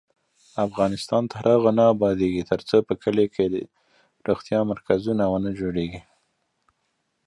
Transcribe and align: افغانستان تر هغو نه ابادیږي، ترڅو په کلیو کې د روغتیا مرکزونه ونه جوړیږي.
افغانستان 0.67 1.23
تر 1.33 1.43
هغو 1.51 1.69
نه 1.77 1.83
ابادیږي، 1.93 2.43
ترڅو 2.51 2.77
په 2.87 2.93
کلیو 3.03 3.31
کې 3.35 3.45
د 3.53 3.55
روغتیا 4.27 4.59
مرکزونه 4.71 5.23
ونه 5.27 5.51
جوړیږي. 5.59 6.01